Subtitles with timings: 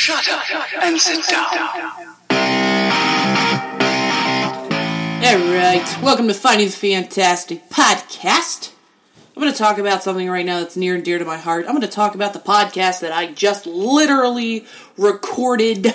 [0.00, 1.46] Shut up and sit down.
[5.22, 8.72] Alright, welcome to Finding the Fantastic Podcast.
[9.36, 11.66] I'm going to talk about something right now that's near and dear to my heart.
[11.66, 14.64] I'm going to talk about the podcast that I just literally
[14.96, 15.94] recorded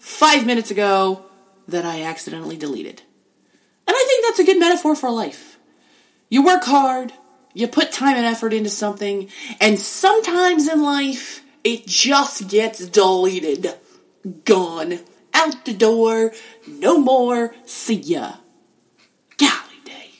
[0.00, 1.24] five minutes ago
[1.68, 3.02] that I accidentally deleted.
[3.86, 5.60] And I think that's a good metaphor for life.
[6.28, 7.12] You work hard,
[7.54, 9.30] you put time and effort into something,
[9.60, 13.74] and sometimes in life, it just gets deleted.
[14.44, 15.00] Gone.
[15.34, 16.32] Out the door.
[16.66, 17.54] No more.
[17.66, 18.34] See ya.
[19.36, 20.10] Golly day.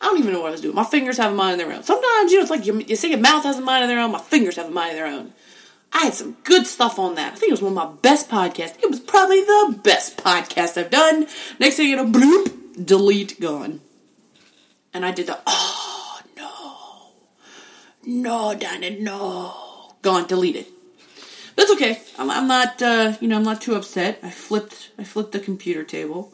[0.00, 0.74] I don't even know what I was doing.
[0.74, 1.82] My fingers have a mind of their own.
[1.82, 4.00] Sometimes, you know, it's like you, you say your mouth has a mind of their
[4.00, 5.32] own, my fingers have a mind of their own.
[5.92, 7.32] I had some good stuff on that.
[7.32, 8.82] I think it was one of my best podcasts.
[8.82, 11.26] It was probably the best podcast I've done.
[11.58, 13.80] Next thing you know, bloop, delete, gone.
[14.92, 16.52] And I did the, oh, no.
[18.04, 19.94] No, Donna, no.
[20.02, 20.66] Gone, deleted.
[21.58, 22.00] That's okay.
[22.16, 24.20] I'm, I'm not, uh, you know, I'm not too upset.
[24.22, 26.32] I flipped, I flipped the computer table.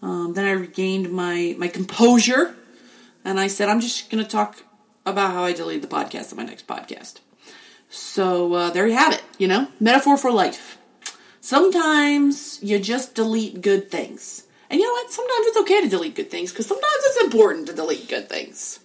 [0.00, 2.56] Um, then I regained my my composure,
[3.26, 4.64] and I said, I'm just gonna talk
[5.04, 7.20] about how I deleted the podcast on my next podcast.
[7.90, 9.22] So uh, there you have it.
[9.36, 10.78] You know, metaphor for life.
[11.42, 15.12] Sometimes you just delete good things, and you know what?
[15.12, 18.80] Sometimes it's okay to delete good things because sometimes it's important to delete good things.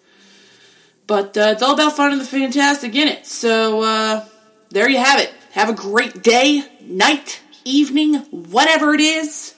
[1.08, 3.26] But uh, it's all about finding the fantastic in it.
[3.26, 4.26] So uh,
[4.72, 5.34] there you have it.
[5.58, 9.56] Have a great day, night, evening, whatever it is.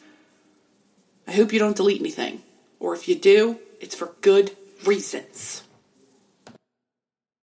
[1.28, 2.42] I hope you don't delete anything.
[2.80, 4.56] Or if you do, it's for good
[4.86, 5.64] reasons.